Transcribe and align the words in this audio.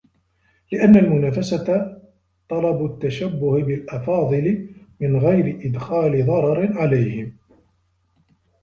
لِأَنَّ 0.71 0.95
الْمُنَافَسَةَ 0.95 1.97
طَلَبُ 2.49 2.85
التَّشَبُّهِ 2.85 3.63
بِالْأَفَاضِلِ 3.63 4.75
مِنْ 5.01 5.15
غَيْرِ 5.17 5.59
إدْخَالِ 5.65 6.25
ضَرَرٍ 6.25 6.77
عَلَيْهِمْ 6.77 7.37